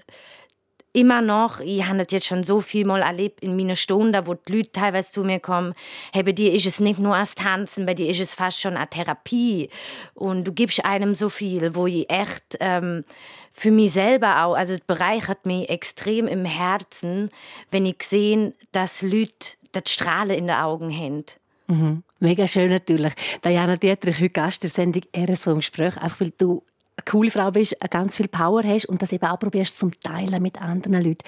immer 0.99 1.23
noch, 1.23 1.61
ich 1.61 1.87
habe 1.87 1.99
das 1.99 2.09
jetzt 2.11 2.27
schon 2.27 2.43
so 2.43 2.61
viel 2.61 2.85
mal 2.85 3.03
erlebt 3.03 3.41
in 3.41 3.57
meinen 3.57 3.77
Stunden, 3.77 4.27
wo 4.27 4.35
die 4.35 4.57
Leute 4.57 4.73
teilweise 4.73 5.13
zu 5.13 5.23
mir 5.23 5.39
kommen, 5.39 5.75
hey, 6.13 6.25
bei 6.25 6.33
dir 6.33 6.53
ist 6.53 6.67
es 6.67 6.81
nicht 6.81 6.99
nur 6.99 7.15
als 7.15 7.37
Tanzen, 7.37 7.87
bei 7.87 7.95
dir 7.95 8.09
ist 8.09 8.21
es 8.21 8.35
fast 8.35 8.61
schon 8.61 8.77
eine 8.77 8.89
Therapie 8.89 9.71
und 10.15 10.45
du 10.45 10.53
gibst 10.53 10.85
einem 10.85 11.15
so 11.15 11.29
viel, 11.29 11.75
wo 11.75 11.87
ich 11.87 12.11
echt 12.11 12.57
ähm, 12.59 13.05
für 13.53 13.71
mich 13.71 13.93
selber 13.93 14.45
auch, 14.45 14.55
also 14.55 14.75
es 14.75 14.81
bereichert 14.81 15.47
mich 15.47 15.69
extrem 15.69 16.27
im 16.27 16.45
Herzen, 16.45 17.31
wenn 17.71 17.87
ich 17.87 18.03
sehe, 18.03 18.53
dass 18.73 19.03
Leute 19.03 19.57
das 19.73 19.93
Strahlen 19.93 20.37
in 20.37 20.47
den 20.49 20.57
Augen 20.57 20.91
haben. 20.91 21.25
Mhm. 21.69 22.03
Mega 22.19 22.49
schön 22.49 22.71
natürlich. 22.71 23.13
Diana 23.45 23.77
Dietrich, 23.77 24.19
heute 24.19 24.31
Gast 24.31 24.63
der 24.65 24.71
Sendung 24.71 25.03
«Eher 25.13 25.37
so 25.37 25.53
im 25.53 25.59
Gespräch», 25.59 25.97
einfach 25.99 26.21
weil 26.21 26.33
du 26.37 26.65
coole 27.05 27.31
Frau 27.31 27.51
bist, 27.51 27.77
ganz 27.91 28.17
viel 28.17 28.29
Power 28.29 28.63
hast 28.63 28.87
und 28.87 29.03
das 29.03 29.13
eben 29.13 29.27
auch 29.27 29.39
probierst 29.39 29.79
zum 29.79 29.91
Teilen 29.93 30.43
mit 30.43 30.61
anderen 30.61 31.03
Leuten. 31.03 31.25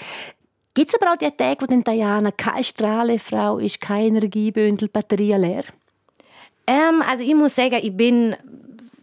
Gibt 0.74 0.94
es 0.94 1.00
aber 1.00 1.12
auch 1.12 1.16
die 1.16 1.30
Tage, 1.30 1.62
wo 1.62 1.66
dann 1.66 1.82
Diana 1.82 2.30
keine 2.30 2.62
Strahlefrau 2.62 3.58
ist, 3.58 3.80
kein 3.80 4.16
Energiebündel, 4.16 4.88
Batterie 4.88 5.34
leer? 5.34 5.64
Ähm, 6.66 7.02
also 7.08 7.24
ich 7.24 7.34
muss 7.34 7.56
sagen, 7.56 7.80
ich 7.82 7.96
bin 7.96 8.36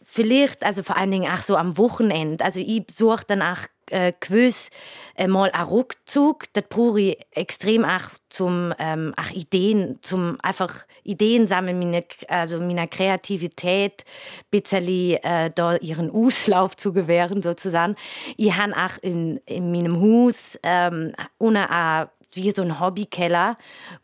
vielleicht, 0.05 0.63
also 0.63 0.83
vor 0.83 0.97
allen 0.97 1.12
Dingen 1.12 1.31
auch 1.31 1.43
so 1.43 1.57
am 1.57 1.77
Wochenende, 1.77 2.43
also 2.43 2.59
ich 2.59 2.86
suche 2.93 3.25
dann 3.27 3.41
auch 3.41 3.59
äh, 3.89 4.13
gewiss 4.19 4.69
äh, 5.15 5.27
mal 5.27 5.51
einen 5.51 5.67
Rückzug. 5.67 6.45
Das 6.53 6.63
brauche 6.69 7.01
ich 7.01 7.17
extrem 7.31 7.86
auch 7.86 8.09
zum 8.29 8.74
ähm, 8.79 9.13
auch 9.17 9.31
Ideen, 9.31 10.00
zum 10.01 10.38
einfach 10.41 10.86
Ideen 11.03 11.48
sammeln, 11.48 11.79
meine, 11.79 12.03
also 12.27 12.60
meiner 12.60 12.88
Kreativität 12.88 14.03
bisschen 14.51 14.88
äh, 14.88 15.51
da 15.53 15.75
ihren 15.77 16.12
Auslauf 16.12 16.75
zu 16.75 16.93
gewähren 16.93 17.41
sozusagen. 17.41 17.96
Ich 18.36 18.55
habe 18.55 18.74
auch 18.74 18.98
in, 19.01 19.38
in 19.46 19.72
meinem 19.72 20.01
Haus 20.01 20.60
ähm, 20.63 21.13
ohne 21.39 22.10
wie 22.34 22.51
so 22.51 22.62
ein 22.62 22.79
Hobbykeller, 22.79 23.55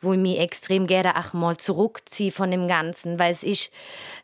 wo 0.01 0.13
ich 0.13 0.19
mich 0.19 0.39
extrem 0.39 0.87
gerne 0.87 1.17
auch 1.17 1.33
mal 1.33 1.57
zurückziehe 1.57 2.31
von 2.31 2.49
dem 2.51 2.67
Ganzen, 2.67 3.19
weil 3.19 3.31
es 3.31 3.43
ist, 3.43 3.71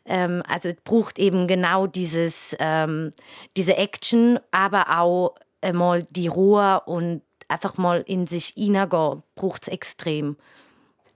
ähm, 0.06 0.42
also 0.48 0.70
es 0.70 0.76
braucht 0.82 1.18
eben 1.18 1.46
genau 1.46 1.86
dieses, 1.86 2.56
ähm, 2.58 3.12
diese 3.56 3.76
Action, 3.76 4.40
aber 4.50 4.98
auch 4.98 5.34
mal 5.74 6.06
die 6.10 6.26
Ruhe 6.26 6.80
und 6.86 7.20
einfach 7.50 7.76
mal 7.76 8.02
in 8.06 8.26
sich 8.26 8.54
hineingehen, 8.56 9.22
braucht 9.34 9.62
es 9.62 9.68
extrem. 9.68 10.36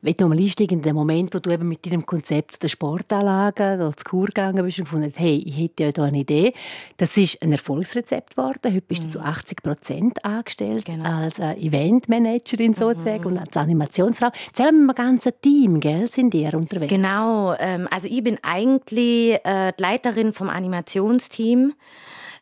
Wenn 0.04 0.18
du 0.18 0.28
mal 0.28 0.38
einsteigen 0.38 0.80
in 0.80 0.82
den 0.82 0.94
Moment, 0.94 1.34
wo 1.34 1.38
du 1.38 1.50
eben 1.50 1.66
mit 1.66 1.86
deinem 1.86 2.04
Konzept 2.04 2.62
der 2.62 2.68
Sportanlagen 2.68 3.80
zur 3.80 3.94
Kur 4.04 4.26
gegangen 4.26 4.62
bist 4.62 4.78
und 4.78 4.84
gefunden 4.84 5.06
hast, 5.06 5.18
hey, 5.18 5.42
ich 5.46 5.56
hätte 5.56 5.84
ja 5.84 5.92
da 5.92 6.04
eine 6.04 6.18
Idee. 6.18 6.52
Das 6.98 7.16
ist 7.16 7.42
ein 7.42 7.52
Erfolgsrezept 7.52 8.36
geworden. 8.36 8.60
Heute 8.66 8.82
bist 8.82 9.00
mhm. 9.00 9.06
du 9.06 9.10
zu 9.12 9.20
80 9.20 9.62
Prozent 9.62 10.22
angestellt 10.22 10.84
genau. 10.84 11.08
als 11.08 11.38
äh, 11.38 11.54
Eventmanagerin 11.54 12.74
sozusagen 12.74 13.22
mhm. 13.22 13.26
und 13.28 13.38
als 13.38 13.56
Animationsfrau. 13.56 14.28
Zusammen 14.52 14.84
mit 14.84 14.98
einem 14.98 15.12
ganzen 15.12 15.32
Team, 15.40 15.80
gell, 15.80 16.10
sind 16.10 16.34
ihr 16.34 16.52
unterwegs? 16.52 16.92
Genau. 16.92 17.54
Ähm, 17.58 17.88
also 17.90 18.06
ich 18.06 18.22
bin 18.22 18.36
eigentlich 18.42 19.38
äh, 19.42 19.72
die 19.72 19.82
Leiterin 19.82 20.34
vom 20.34 20.50
Animationsteam 20.50 21.72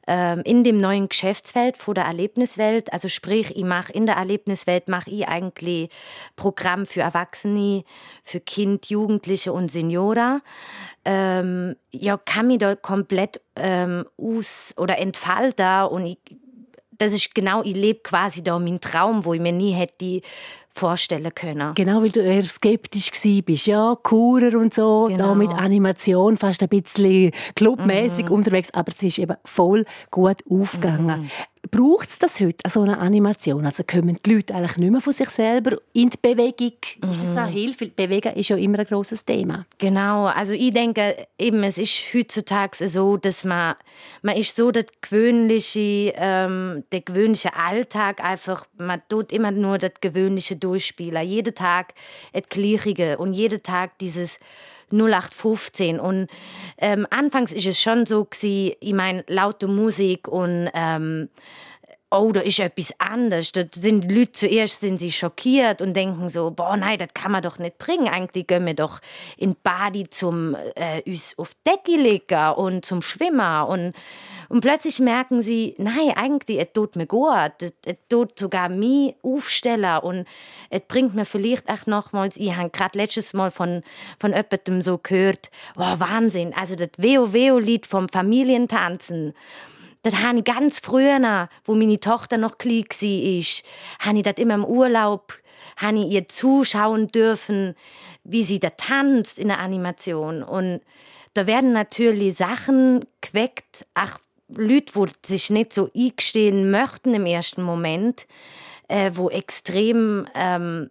in 0.04 0.64
dem 0.64 0.78
neuen 0.78 1.08
Geschäftsfeld 1.08 1.76
vor 1.76 1.94
der 1.94 2.04
Erlebniswelt. 2.04 2.92
Also 2.92 3.08
sprich, 3.08 3.56
ich 3.56 3.64
mache 3.64 3.92
in 3.92 4.06
der 4.06 4.16
Erlebniswelt 4.16 4.88
mache 4.88 5.10
ich 5.10 5.28
eigentlich 5.28 5.90
Programm 6.34 6.86
für 6.86 7.02
Erwachsene, 7.02 7.84
für 8.24 8.40
Kind, 8.40 8.86
Jugendliche 8.86 9.52
und 9.52 9.70
Senioren. 9.70 10.42
Ähm, 11.04 11.76
ja, 11.92 12.16
kann 12.16 12.48
mich 12.48 12.58
da 12.58 12.74
komplett 12.74 13.40
ähm, 13.54 14.04
aus 14.16 14.74
oder 14.76 14.98
entfalten 14.98 15.86
und 15.86 16.06
ich, 16.06 16.18
das 16.98 17.12
ist 17.12 17.34
genau, 17.34 17.62
ich 17.62 17.74
lebe 17.74 18.00
quasi 18.00 18.42
da 18.42 18.58
meinen 18.58 18.80
Traum, 18.80 19.24
wo 19.24 19.34
ich 19.34 19.40
mir 19.40 19.52
nie 19.52 19.72
hätte 19.72 20.20
vorstellen 20.74 21.34
können. 21.34 21.74
Genau, 21.74 22.02
weil 22.02 22.10
du 22.10 22.20
eher 22.20 22.44
skeptisch 22.44 23.10
bist, 23.44 23.66
ja, 23.66 23.96
Kurer 24.02 24.58
und 24.58 24.74
so, 24.74 25.06
genau. 25.08 25.28
da 25.28 25.34
mit 25.34 25.50
Animation 25.50 26.36
fast 26.36 26.62
ein 26.62 26.68
bisschen 26.68 27.30
clubmäßig 27.54 28.26
mhm. 28.26 28.32
unterwegs, 28.32 28.68
aber 28.72 28.92
es 28.92 29.02
ist 29.02 29.18
eben 29.18 29.36
voll 29.44 29.84
gut 30.10 30.38
aufgegangen. 30.48 31.22
Mhm 31.22 31.30
braucht 31.70 32.08
es 32.10 32.18
das 32.18 32.40
heute, 32.40 32.68
so 32.68 32.82
eine 32.82 32.98
Animation? 32.98 33.64
Also 33.64 33.84
kommen 33.84 34.18
die 34.24 34.34
Leute 34.34 34.54
eigentlich 34.54 34.76
nicht 34.76 34.90
mehr 34.90 35.00
von 35.00 35.12
sich 35.12 35.28
selber 35.30 35.78
in 35.92 36.10
die 36.10 36.18
Bewegung? 36.20 36.76
Mhm. 37.02 37.10
Ist 37.10 37.22
das 37.22 37.36
eine 37.36 37.50
mhm. 37.50 37.52
Hilfe? 37.52 37.86
Bewegen 37.88 38.34
ist 38.34 38.48
ja 38.48 38.56
immer 38.56 38.80
ein 38.80 38.86
großes 38.86 39.24
Thema. 39.24 39.64
Genau, 39.78 40.26
also 40.26 40.52
ich 40.52 40.72
denke, 40.72 41.26
eben, 41.38 41.62
es 41.62 41.78
ist 41.78 42.02
heutzutage 42.14 42.88
so, 42.88 43.16
dass 43.16 43.44
man, 43.44 43.74
man 44.22 44.36
ist 44.36 44.56
so 44.56 44.70
der 44.70 44.86
gewöhnliche, 45.00 46.12
ähm, 46.16 46.84
der 46.90 47.00
gewöhnliche 47.00 47.54
Alltag 47.56 48.22
einfach, 48.22 48.66
man 48.76 49.00
tut 49.08 49.32
immer 49.32 49.50
nur 49.50 49.78
das 49.78 49.92
Gewöhnliche 50.00 50.56
durchspielen. 50.62 51.26
Jeden 51.26 51.54
Tag 51.54 51.94
das 52.32 52.48
Gleiche 52.48 53.18
und 53.18 53.32
jeden 53.32 53.62
Tag 53.62 53.98
dieses 53.98 54.38
0815 54.92 55.98
und 55.98 56.28
ähm, 56.78 57.06
anfangs 57.10 57.50
ist 57.50 57.66
es 57.66 57.80
schon 57.80 58.04
so 58.04 58.24
gewesen, 58.24 58.74
ich 58.80 58.92
meine 58.92 59.24
laute 59.26 59.66
Musik 59.66 60.28
und 60.28 60.68
ähm, 60.74 61.30
oh, 62.12 62.30
da 62.32 62.40
ist 62.40 62.60
etwas 62.60 62.92
anders. 62.98 63.52
Da 63.52 63.62
sind 63.72 64.10
Leute 64.10 64.32
zuerst 64.32 64.80
sind 64.80 64.98
sie 64.98 65.10
schockiert 65.10 65.80
und 65.80 65.94
denken 65.94 66.28
so, 66.28 66.50
boah, 66.50 66.76
nein, 66.76 66.98
das 66.98 67.14
kann 67.14 67.32
man 67.32 67.42
doch 67.42 67.58
nicht 67.58 67.78
bringen. 67.78 68.08
Eigentlich 68.08 68.46
gehen 68.46 68.66
wir 68.66 68.74
doch 68.74 69.00
in 69.36 69.56
Badi 69.62 70.08
zum 70.10 70.54
äh, 70.74 71.02
uns 71.06 71.36
auf 71.38 71.52
Decke 71.66 71.96
legen 71.96 72.52
und 72.56 72.84
zum 72.84 73.02
Schwimmen 73.02 73.64
und 73.64 73.94
und 74.48 74.60
plötzlich 74.60 75.00
merken 75.00 75.42
sie, 75.42 75.74
nein, 75.78 76.12
eigentlich, 76.16 76.58
es 76.58 76.72
tut 76.72 76.96
mir 76.96 77.06
gut. 77.06 77.52
Es, 77.60 77.72
tut 78.08 78.38
sogar 78.38 78.68
mich 78.68 79.14
aufstellen 79.22 79.98
und 79.98 80.26
es 80.70 80.82
bringt 80.86 81.14
mir 81.14 81.24
vielleicht 81.24 81.68
auch 81.68 81.86
nochmals, 81.86 82.36
ich 82.36 82.54
habe 82.54 82.70
gerade 82.70 82.98
letztes 82.98 83.32
Mal 83.32 83.50
von, 83.50 83.82
von 84.18 84.32
jemandem 84.32 84.82
so 84.82 84.98
gehört, 84.98 85.50
oh, 85.76 85.98
Wahnsinn, 85.98 86.52
also 86.54 86.76
das 86.76 86.90
Veo-Veo-Lied 86.96 87.86
vom 87.86 88.08
Familientanzen, 88.08 89.34
das 90.02 90.16
habe 90.16 90.38
ich 90.38 90.44
ganz 90.44 90.80
früher, 90.80 91.48
wo 91.64 91.74
meine 91.74 92.00
Tochter 92.00 92.36
noch 92.36 92.58
klein 92.58 92.84
war, 92.84 94.06
habe 94.06 94.18
ich 94.18 94.24
das 94.24 94.34
immer 94.36 94.54
im 94.54 94.64
Urlaub, 94.64 95.34
habe 95.76 95.98
ich 95.98 96.06
ihr 96.06 96.28
zuschauen 96.28 97.08
dürfen, 97.08 97.76
wie 98.24 98.42
sie 98.42 98.58
da 98.58 98.70
tanzt 98.70 99.38
in 99.38 99.48
der 99.48 99.60
Animation. 99.60 100.42
Und 100.42 100.80
da 101.34 101.46
werden 101.46 101.72
natürlich 101.72 102.36
Sachen 102.36 103.04
geweckt, 103.20 103.86
ach, 103.94 104.18
Leute, 104.56 104.92
die 104.94 105.26
sich 105.26 105.50
nicht 105.50 105.72
so 105.72 105.90
eingestehen 105.94 106.70
möchten 106.70 107.14
im 107.14 107.26
ersten 107.26 107.62
Moment, 107.62 108.26
äh, 108.88 109.10
wo 109.14 109.30
extrem 109.30 110.26
ähm, 110.34 110.90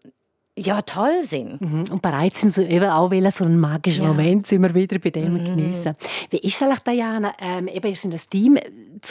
ja, 0.58 0.82
toll 0.82 1.24
sind. 1.24 1.62
Mhm. 1.62 1.86
Und 1.92 2.02
bereit 2.02 2.36
sind, 2.36 2.54
so 2.54 2.62
eben 2.62 2.86
auch 2.86 3.12
so 3.32 3.46
einen 3.46 3.60
magischen 3.60 4.04
ja. 4.04 4.10
Moment 4.10 4.48
sind 4.48 4.62
wir 4.62 4.76
wieder 4.76 5.00
bei 5.00 5.10
dem 5.10 5.34
mhm. 5.34 5.46
geniessen. 5.46 5.96
Wie 6.30 6.38
ist 6.38 6.56
es 6.56 6.62
eigentlich, 6.62 6.80
Diana, 6.80 7.34
ähm, 7.40 7.68
eben 7.68 7.92
ist 7.92 8.06
ein 8.06 8.16
Team, 8.30 8.60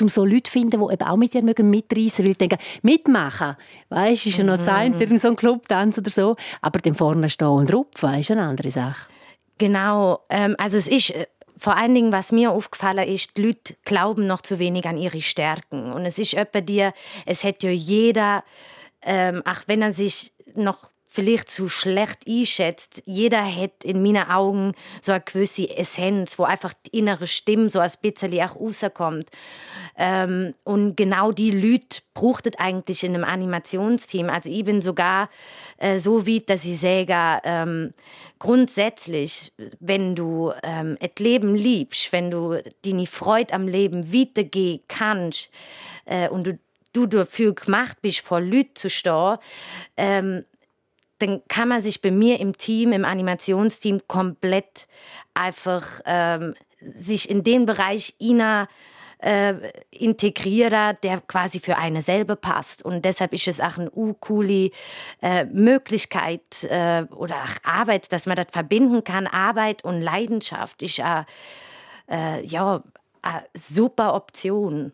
um 0.01 0.09
so 0.09 0.25
Leute 0.25 0.45
zu 0.45 0.53
finden, 0.53 0.81
die 0.81 0.93
eben 0.93 1.09
auch 1.09 1.17
mit 1.17 1.35
dir 1.35 1.43
mitreißen 1.43 2.27
weil 2.27 2.35
denken, 2.35 2.59
mitmachen, 2.83 3.57
weißt, 3.89 4.27
ist 4.27 4.39
ja 4.39 4.45
noch 4.45 4.59
mhm. 4.59 4.65
Zeit, 4.65 5.01
in 5.01 5.19
so 5.19 5.29
einem 5.29 5.37
Clubtanz 5.37 5.99
oder 5.99 6.11
so, 6.11 6.37
aber 6.61 6.79
dem 6.81 6.95
vorne 6.95 7.31
stehen 7.31 7.49
und 7.49 7.73
rupfen, 7.73 8.15
ist 8.15 8.31
eine 8.31 8.43
andere 8.43 8.71
Sache. 8.71 9.11
Genau, 9.59 10.21
ähm, 10.31 10.55
also 10.59 10.77
es 10.77 10.89
ist 10.89 11.11
äh, 11.11 11.27
vor 11.61 11.77
allen 11.77 11.95
Dingen, 11.95 12.11
was 12.11 12.33
mir 12.33 12.53
aufgefallen 12.53 13.07
ist, 13.07 13.37
die 13.37 13.43
Leute 13.43 13.77
glauben 13.85 14.27
noch 14.27 14.41
zu 14.41 14.59
wenig 14.59 14.87
an 14.87 14.97
ihre 14.97 15.21
Stärken. 15.21 15.93
Und 15.93 16.07
es 16.07 16.19
ist 16.19 16.33
etwa 16.33 16.63
dir, 16.63 16.95
es 17.27 17.45
hätte 17.45 17.67
ja 17.69 17.73
jeder, 17.75 18.45
ähm, 19.03 19.43
auch 19.45 19.61
wenn 19.67 19.83
er 19.83 19.93
sich 19.93 20.33
noch 20.55 20.91
vielleicht 21.13 21.51
zu 21.51 21.69
schlecht 21.69 22.21
einschätzt. 22.29 23.03
Jeder 23.05 23.45
hat 23.45 23.83
in 23.83 24.01
meinen 24.01 24.31
Augen 24.31 24.75
so 25.03 25.11
eine 25.11 25.21
gewisse 25.21 25.69
Essenz, 25.69 26.39
wo 26.39 26.45
einfach 26.45 26.73
die 26.73 26.99
innere 26.99 27.27
Stimme 27.27 27.69
so 27.69 27.81
ein 27.81 27.91
bisschen 28.01 28.41
auch 28.41 28.55
rauskommt. 28.55 29.29
Ähm, 29.99 30.55
und 30.63 30.97
genau 30.97 31.33
die 31.33 31.51
Leute 31.51 32.03
braucht 32.15 32.47
es 32.47 32.57
eigentlich 32.59 33.03
in 33.03 33.17
einem 33.17 33.25
Animationsteam. 33.25 34.31
Also 34.31 34.51
ich 34.51 34.65
bin 34.65 34.81
sogar 34.81 35.31
äh, 35.79 35.99
so 35.99 36.29
weit, 36.29 36.49
dass 36.49 36.65
ich 36.65 36.79
sage, 36.79 37.41
ähm, 37.43 37.91
grundsätzlich, 38.39 39.53
wenn 39.81 40.15
du 40.15 40.53
ähm, 40.63 40.97
das 41.01 41.11
Leben 41.19 41.57
liebst, 41.57 42.13
wenn 42.13 42.31
du 42.31 42.63
deine 42.85 43.07
Freude 43.07 43.53
am 43.53 43.67
Leben 43.67 44.15
weitergehen 44.15 44.81
kannst 44.87 45.51
äh, 46.05 46.29
und 46.29 46.47
du 46.47 46.59
du 46.93 47.07
dafür 47.07 47.55
gemacht 47.55 47.99
bist, 48.03 48.21
vor 48.21 48.41
Leuten 48.41 48.75
zu 48.75 48.91
stehen, 48.91 49.39
ähm, 49.97 50.45
dann 51.21 51.43
kann 51.49 51.69
man 51.69 51.83
sich 51.83 52.01
bei 52.01 52.11
mir 52.11 52.41
im 52.41 52.57
Team, 52.57 52.93
im 52.93 53.05
Animationsteam 53.05 54.01
komplett 54.09 54.87
einfach 55.35 55.87
ähm, 56.05 56.55
sich 56.81 57.31
in 57.31 57.45
den 57.45 57.67
Bereich 57.67 58.15
Ina 58.19 58.69
äh, 59.23 59.55
integrieren, 59.91 60.97
der 61.03 61.21
quasi 61.21 61.61
für 61.61 61.77
eine 61.77 62.03
selber 62.03 62.37
passt. 62.37 62.83
Und 62.85 63.05
deshalb 63.05 63.33
ist 63.33 63.49
es 63.49 63.61
auch 63.61 63.77
eine 63.77 63.91
coole 64.19 64.71
äh, 65.21 65.45
Möglichkeit 65.45 66.65
äh, 66.65 67.05
oder 67.15 67.37
auch 67.37 67.71
Arbeit, 67.71 68.13
dass 68.13 68.27
man 68.27 68.37
das 68.37 68.47
verbinden 68.51 69.05
kann. 69.05 69.27
Arbeit 69.27 69.85
und 69.85 70.01
Leidenschaft 70.01 70.83
ist 70.83 70.99
äh, 70.99 71.25
äh, 72.11 72.45
ja 72.45 72.83
eine 73.23 73.45
super 73.55 74.15
Option. 74.15 74.93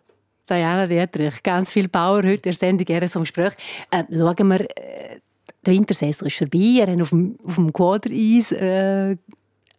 Diana 0.49 0.87
Dietrich, 0.87 1.43
ganz 1.43 1.73
viel 1.73 1.89
Bauer 1.89 2.19
heute 2.19 2.35
in 2.35 2.43
der 2.43 2.53
Sendung 2.53 2.87
«Ehre 2.87 3.09
zum 3.09 3.23
Gespräch». 3.23 3.55
Äh, 3.91 4.05
schauen 4.11 4.49
wir 4.49 4.67
die 5.67 5.73
Wintersaison 5.73 6.27
ist 6.27 6.37
vorbei. 6.37 6.81
Er 6.81 6.93
hat 6.93 7.01
auf 7.01 7.11
dem, 7.11 7.37
auf 7.45 7.57
dem 7.57 7.73
Quadereis 7.73 8.53
äh, 8.53 9.17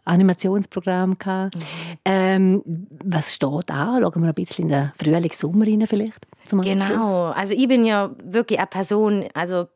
Animationsprogramm 0.06 1.18
gehabt. 1.18 1.56
Mhm. 1.56 1.62
Ähm, 2.06 2.88
was 3.04 3.34
steht 3.34 3.64
da? 3.70 4.00
Schauen 4.02 4.22
wir 4.22 4.30
ein 4.30 4.34
bisschen 4.34 4.66
in 4.66 4.72
den 4.72 4.92
Frühling, 4.98 5.32
Sommer 5.34 5.66
rein 5.66 5.86
vielleicht. 5.88 6.26
genau. 6.50 7.26
Also 7.32 7.54
ich 7.54 7.68
bin 7.68 7.86
ja 7.86 8.12
wirklich 8.24 8.60
eine 8.60 8.68
Person, 8.68 9.26
also 9.34 9.68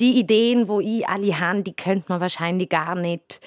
die 0.00 0.18
Ideen, 0.18 0.66
wo 0.66 0.80
ich 0.80 1.06
alle 1.06 1.38
habe, 1.38 1.62
die 1.62 1.74
könnte 1.74 2.06
man 2.08 2.20
wahrscheinlich 2.20 2.68
gar 2.68 2.96
nicht 2.96 3.40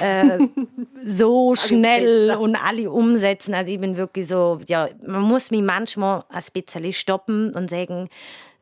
äh, 0.00 0.38
so 1.04 1.54
schnell 1.54 2.36
und 2.38 2.56
alle 2.56 2.90
umsetzen. 2.90 3.54
Also 3.54 3.72
ich 3.72 3.80
bin 3.80 3.96
wirklich 3.96 4.28
so, 4.28 4.60
ja, 4.66 4.88
man 5.06 5.22
muss 5.22 5.50
mich 5.50 5.62
manchmal 5.62 6.24
ein 6.28 6.42
bisschen 6.52 6.92
stoppen 6.92 7.54
und 7.54 7.70
sagen, 7.70 8.10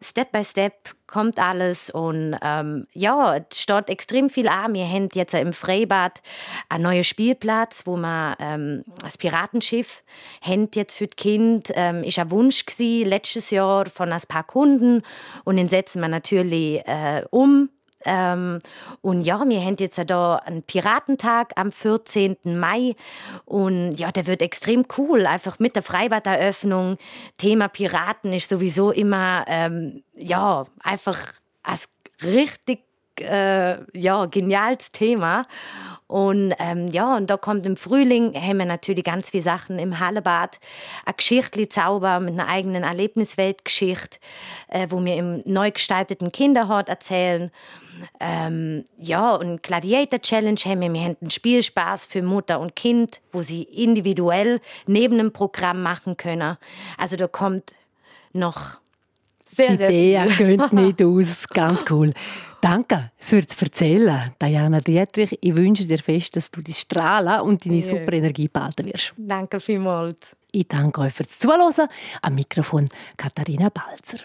Step 0.05 0.33
by 0.33 0.45
Step 0.45 0.95
kommt 1.07 1.39
alles 1.39 1.91
und 1.91 2.37
ähm, 2.43 2.87
ja, 2.93 3.37
es 3.37 3.61
steht 3.61 3.89
extrem 3.89 4.31
viel 4.31 4.49
an. 4.49 4.75
Wir 4.75 4.87
haben 4.87 5.09
jetzt 5.15 5.35
im 5.35 5.53
Freibad 5.53 6.23
einen 6.69 6.85
neuen 6.85 7.05
Spielplatz, 7.05 7.87
wo 7.87 7.97
man 7.97 8.37
ähm, 8.39 8.85
das 9.01 9.17
Piratenschiff 9.17 10.03
haben 10.41 10.69
jetzt 10.75 10.97
für 10.97 11.07
das 11.07 11.17
Kind. 11.17 11.73
Ähm, 11.75 12.05
ist 12.05 12.19
ein 12.19 12.31
Wunsch 12.31 12.67
gewesen, 12.67 13.09
letztes 13.09 13.51
Jahr 13.51 13.87
von 13.87 14.13
ein 14.13 14.23
paar 14.29 14.45
Kunden 14.45 15.03
und 15.45 15.57
den 15.57 15.69
setzen 15.69 16.01
wir 16.01 16.09
natürlich 16.09 16.87
äh, 16.87 17.25
um 17.31 17.71
ähm, 18.05 18.61
und 19.01 19.23
ja, 19.23 19.43
wir 19.47 19.61
haben 19.61 19.77
jetzt 19.79 20.01
da 20.07 20.37
einen 20.37 20.63
Piratentag 20.63 21.53
am 21.57 21.73
14. 21.73 22.37
Mai 22.45 22.95
und 23.45 23.97
ja, 23.97 24.13
der 24.13 24.27
wird 24.27 24.43
extrem 24.43 24.87
cool, 24.99 25.27
einfach 25.27 25.59
mit 25.59 25.77
der 25.77 25.83
Freibad-Eröffnung. 25.83 26.99
Thema 27.39 27.69
Piraten 27.69 28.33
ist 28.33 28.49
sowieso 28.49 28.91
immer, 28.91 29.45
ähm, 29.49 30.03
ja, 30.15 30.65
einfach 30.83 31.19
als 31.63 31.89
richtig 32.23 32.81
äh, 33.21 33.77
ja, 33.99 34.27
geniales 34.27 34.93
Thema. 34.93 35.47
Und 36.07 36.55
ähm, 36.59 36.89
ja, 36.89 37.17
und 37.17 37.29
da 37.29 37.37
kommt 37.37 37.67
im 37.67 37.77
Frühling, 37.77 38.35
haben 38.35 38.59
wir 38.59 38.67
natürlich 38.67 39.05
ganz 39.05 39.31
viele 39.31 39.43
Sachen 39.43 39.79
im 39.79 39.99
Hallebad. 39.99 40.59
Eine 41.05 41.15
Geschichte 41.15 41.69
Zauber 41.69 42.21
mit 42.21 42.35
einer 42.35 42.49
eigenen 42.49 42.85
Erlebnisweltgeschichte, 42.85 44.19
äh, 44.69 44.87
wo 44.91 45.03
wir 45.05 45.17
im 45.17 45.43
neu 45.45 45.71
gestalteten 45.71 46.31
Kinderhort 46.31 46.89
erzählen. 46.89 47.51
Ähm, 48.21 48.85
ja, 48.99 49.35
und 49.35 49.63
Gladiator 49.63 50.21
Challenge 50.21 50.59
haben 50.65 50.81
wir. 50.81 50.93
Wir 50.93 51.01
haben 51.03 51.17
einen 51.21 51.31
Spielspaß 51.31 52.07
für 52.07 52.23
Mutter 52.23 52.61
und 52.61 52.77
Kind, 52.77 53.21
wo 53.33 53.43
sie 53.43 53.63
individuell 53.63 54.61
neben 54.87 55.19
dem 55.19 55.33
Programm 55.33 55.83
machen 55.83 56.17
können. 56.17 56.57
Also 56.99 57.17
da 57.17 57.27
kommt 57.27 57.73
noch 58.33 58.79
sehr, 59.45 59.77
sehr 59.79 59.89
Die 59.91 60.15
Idee 60.15 60.57
geht 60.57 60.73
nicht 60.73 61.03
aus. 61.03 61.47
Ganz 61.49 61.85
cool. 61.91 62.13
Danke 62.61 63.13
fürs 63.19 63.61
Erzählen, 63.61 64.33
Diana 64.41 64.79
Dietrich. 64.79 65.37
Ich 65.43 65.55
wünsche 65.55 65.85
dir 65.85 65.99
fest, 65.99 66.35
dass 66.37 66.51
du 66.51 66.63
die 66.63 66.73
Strahlen 66.73 67.43
und 67.43 67.65
deine 67.65 67.81
super 67.81 68.15
Energie 68.15 68.49
behalten 68.49 68.87
wirst. 68.87 69.13
Danke 69.19 69.61
vielmals. 69.61 70.35
Ich 70.51 70.67
danke 70.67 71.03
euch 71.03 71.13
fürs 71.13 71.39
Zuhören. 71.39 71.89
Am 72.23 72.35
Mikrofon 72.35 72.89
Katharina 73.17 73.69
Balzer. 73.69 74.25